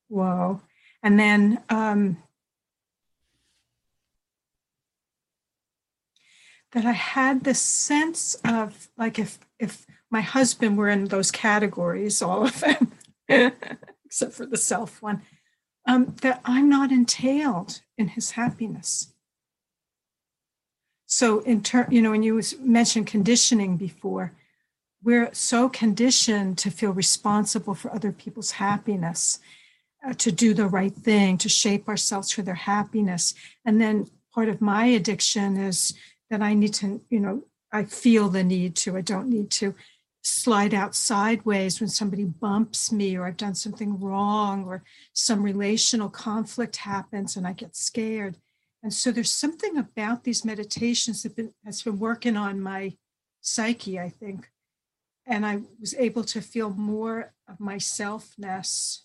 [0.09, 0.61] Whoa.
[1.01, 2.17] And then um,
[6.73, 12.21] that I had this sense of like if if my husband were in those categories,
[12.21, 12.91] all of them,
[14.05, 15.21] except for the self one,
[15.85, 19.13] um, that I'm not entailed in his happiness.
[21.05, 24.33] So in turn, you know, when you mentioned conditioning before,
[25.03, 29.39] we're so conditioned to feel responsible for other people's happiness,
[30.05, 33.35] uh, to do the right thing, to shape ourselves for their happiness.
[33.63, 35.93] And then part of my addiction is
[36.31, 39.75] that I need to, you know, I feel the need to, I don't need to
[40.25, 46.09] slide out sideways when somebody bumps me or I've done something wrong or some relational
[46.09, 48.37] conflict happens and I get scared.
[48.81, 52.95] And so there's something about these meditations that been, has been working on my
[53.41, 54.49] psyche, I think.
[55.27, 59.01] And I was able to feel more of my selfness.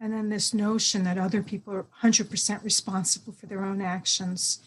[0.00, 4.60] And then this notion that other people are 100% responsible for their own actions.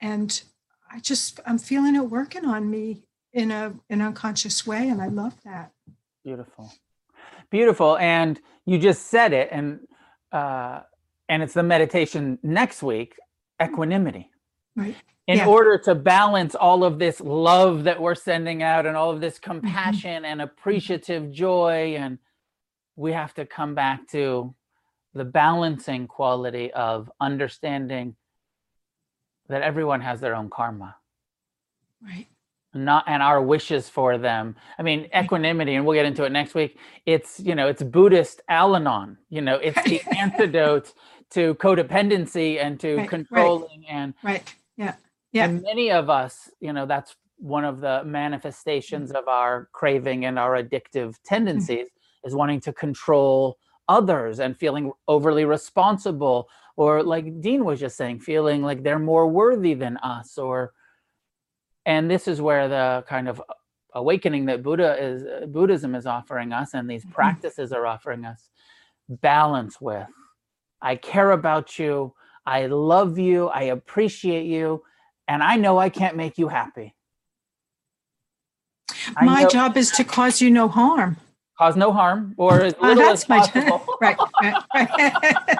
[0.00, 0.42] And
[0.90, 3.04] I just, I'm feeling it working on me
[3.34, 5.72] in a an unconscious way and i love that.
[6.24, 6.72] Beautiful.
[7.50, 9.80] Beautiful and you just said it and
[10.32, 10.80] uh
[11.28, 13.16] and it's the meditation next week
[13.62, 14.30] equanimity.
[14.74, 14.96] Right.
[15.26, 15.46] In Yeah.
[15.46, 19.38] order to balance all of this love that we're sending out and all of this
[19.38, 19.50] Mm-hmm.
[19.50, 22.18] compassion and appreciative joy and
[22.96, 24.54] we have to come back to
[25.12, 28.16] the balancing quality of understanding
[29.48, 30.96] that everyone has their own karma.
[32.02, 32.26] Right
[32.74, 34.56] not and our wishes for them.
[34.78, 36.78] I mean equanimity and we'll get into it next week.
[37.06, 39.18] It's you know it's buddhist al-anon.
[39.28, 40.92] You know it's the antidote
[41.30, 43.08] to codependency and to Right, right.
[43.08, 44.94] controlling and right yeah
[45.32, 45.44] yeah.
[45.44, 49.18] and many of us you know that's one of the manifestations mm-hmm.
[49.18, 51.24] of our craving and our addictive mm-hmm.
[51.24, 51.88] tendencies
[52.24, 53.58] is wanting to control
[53.88, 59.28] others and feeling overly responsible or like dean was just saying feeling like they're more
[59.28, 60.72] worthy than us or
[61.86, 63.42] and this is where the kind of
[63.94, 67.12] awakening that buddha is uh, buddhism is offering us and these Mhm.
[67.12, 68.48] practices are offering us
[69.08, 70.06] balance with.
[70.82, 72.14] I care about you.
[72.46, 73.48] I love you.
[73.48, 74.82] I appreciate you.
[75.28, 76.94] And i know i can't make you happy.
[79.16, 81.16] I my know- job is to cause you no harm.
[81.58, 83.86] Cause no harm or as Uh, little as my possible.
[84.00, 85.58] Right right, right.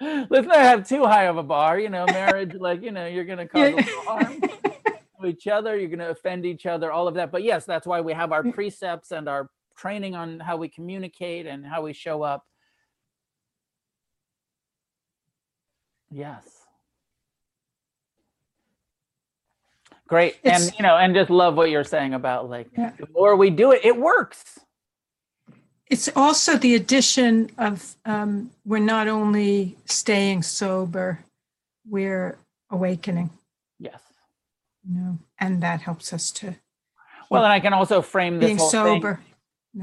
[0.30, 3.24] let's not have too high of a bar you know marriage like you know you're
[3.24, 3.76] gonna cause a Yeah.
[3.76, 4.40] little harm
[5.20, 7.30] to each other you're gonna offend each other all of that.
[7.30, 11.46] But yes that's why we have our precepts and our training on how we communicate
[11.46, 12.44] and how we show up.
[16.10, 16.42] Yes.
[20.08, 20.36] Great.
[20.42, 22.92] And you know and just love what you're saying about like Yeah.
[22.98, 24.58] the more we do it it works.
[25.90, 31.24] It's also the addition of um, we're not only staying sober
[31.88, 32.36] we're
[32.70, 33.30] awakening.
[33.78, 34.07] Yes
[34.88, 36.54] you know and that helps us to
[37.30, 39.20] well and i can also frame this being whole thing sober.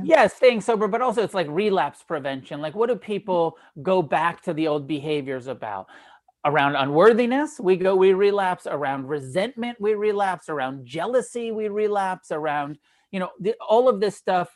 [0.03, 2.59] Yeah staying sober but also it's like relapse prevention.
[2.59, 5.85] Like what do people go back to the old behaviors about?
[6.43, 8.67] Around unworthiness we go we relapse.
[8.67, 10.49] Around resentment we relapse.
[10.49, 12.31] Around jealousy we relapse.
[12.31, 12.77] Around
[13.11, 14.49] you know the, all of this stuff.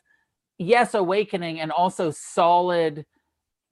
[0.58, 3.06] Yes awakening and also solid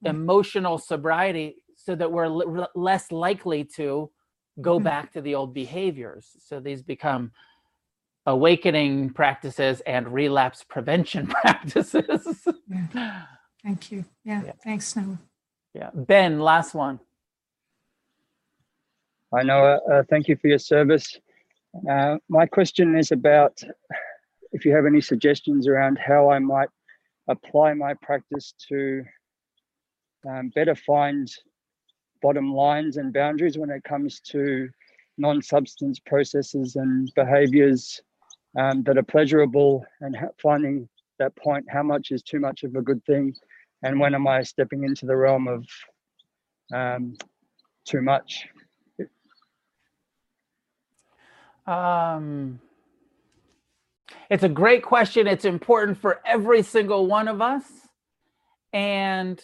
[0.04, 0.10] Mm.
[0.10, 4.08] emotional sobriety so that we're l- less likely to
[4.60, 4.84] go Mhm.
[4.84, 7.32] back to the old behaviors so these become
[8.26, 12.46] awakening practices and relapse prevention practices.
[13.62, 14.52] thank you yeah, Yeah.
[14.64, 15.18] thanks noah
[15.74, 15.90] yeah.
[15.94, 16.98] Ben, last one.
[19.32, 19.78] I know.
[19.90, 21.20] Uh, thank you for your service.
[21.88, 23.62] Uh, my question is about
[24.52, 26.70] if you have any suggestions around how I might
[27.28, 29.04] apply my practice to
[30.28, 31.30] um, better find
[32.22, 34.68] bottom lines and boundaries when it comes to
[35.16, 38.00] non substance processes and behaviors
[38.58, 40.88] um, that are pleasurable and ha- finding
[41.18, 43.34] that point how much is too much of a good thing
[43.82, 45.64] and when am I stepping into the realm of
[46.72, 47.16] um,
[47.84, 48.48] too much.
[51.66, 52.60] Um,
[54.30, 55.26] it's a great question.
[55.26, 57.64] It's important for every single one of us.
[58.72, 59.42] And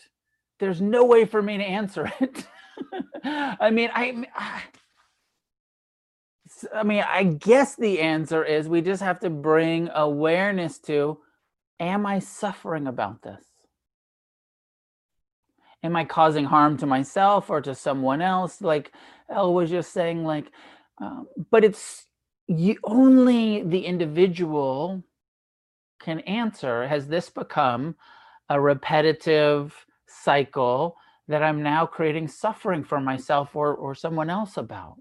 [0.58, 2.46] there's no way for me to answer it.
[3.24, 4.26] I mean, I,
[6.74, 11.18] I mean, I guess the answer is we just have to bring awareness to
[11.80, 13.44] am I suffering about this?
[15.82, 18.62] Am I causing harm to myself or to someone else?
[18.62, 18.92] Like
[19.28, 20.46] Elle was just saying, like,
[21.00, 22.06] um, but it's
[22.46, 25.02] you, only the individual
[26.00, 26.86] can answer.
[26.86, 27.96] Has this become
[28.48, 29.74] a repetitive
[30.06, 30.96] cycle
[31.28, 34.96] that I'm now creating suffering for myself or, or someone else about?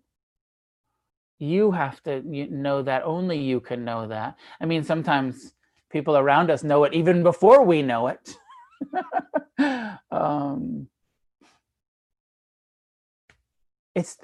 [1.39, 3.03] You have to know that.
[3.03, 4.37] Only you can know that.
[4.61, 5.53] I mean, sometimes
[5.91, 8.37] people around us know it even before we know it.
[10.11, 10.87] um,
[13.95, 14.17] it's,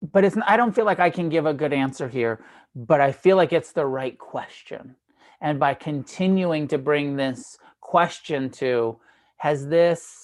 [0.00, 0.36] but it's.
[0.46, 2.44] I don't feel like I can give a good answer here,
[2.74, 4.96] but I feel like it's the right question.
[5.40, 8.98] And by continuing to bring this question to,
[9.38, 10.21] has this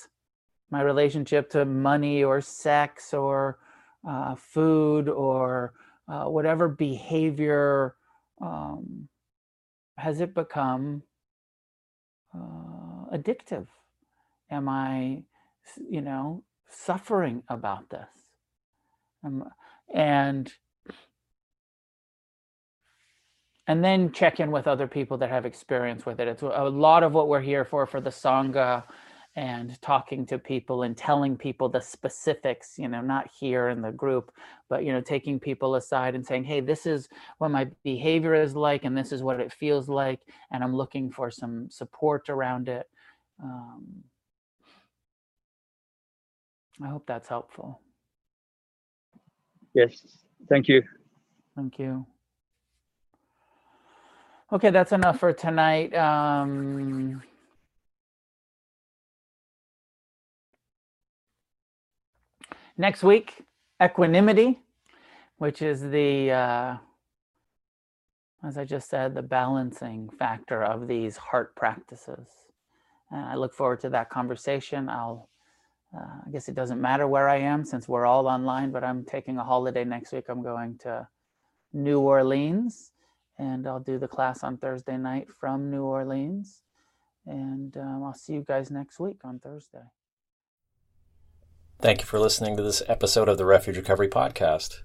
[0.71, 3.59] my relationship to money or sex or
[4.09, 5.73] uh, food or
[6.09, 7.95] uh, whatever behavior
[8.41, 9.09] um,
[9.97, 11.03] has it become
[12.35, 13.67] uh, addictive?
[14.51, 15.23] Am i
[15.91, 18.09] you know suffering about this?
[19.25, 19.45] Um,
[19.93, 20.53] and
[23.67, 26.29] and then check in with other people that have experience with it.
[26.29, 28.85] It's a lot of what we're here for for the sangha
[29.39, 33.93] and talking to people and telling people the specifics you know not here in the
[33.93, 34.33] group
[34.69, 37.09] but you know taking people aside and saying hey this is
[37.39, 40.19] what my behavior is like and this is what it feels like
[40.51, 42.91] and i'm looking for some support around it.
[43.41, 44.03] Um,
[46.83, 47.81] i hope that's helpful.
[49.73, 50.03] Yes.
[50.49, 50.83] Thank you.
[51.55, 52.05] Thank you.
[54.53, 55.95] Okay that's enough for tonight.
[55.95, 57.23] Um,
[62.81, 63.43] Next week,
[63.83, 64.61] equanimity,
[65.39, 66.77] which is the, uh,
[68.45, 72.29] as I just said, the balancing factor of these heart practices.
[73.11, 74.89] And I look forward to that conversation.
[74.89, 75.29] I'll,
[75.93, 79.05] uh, I guess it doesn't matter where I am since we're all online, but I'm
[79.05, 80.27] taking a holiday next week.
[80.29, 81.09] I'm going to
[81.73, 82.93] New Orleans
[83.39, 86.63] and I'll do the class on Thursday night from New Orleans.
[87.27, 89.83] And um, I'll see you guys next week on Thursday.
[91.81, 94.81] Thank you for listening to this episode of the Refuge Recovery Podcast.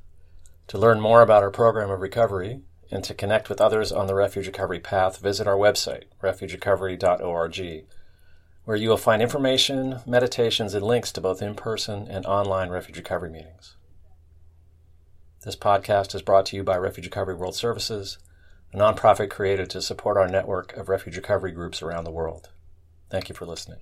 [0.67, 4.13] To learn more about our program of recovery and to connect with others on the
[4.13, 7.85] Refuge Recovery path, visit our website, refugerecovery.org,
[8.65, 12.97] where you will find information, meditations, and links to both in person and online Refuge
[12.97, 13.75] Recovery meetings.
[15.43, 18.19] This podcast is brought to you by Refuge Recovery World Services,
[18.71, 22.51] a nonprofit created to support our network of refuge recovery groups around the world.
[23.09, 23.79] Thank you for listening.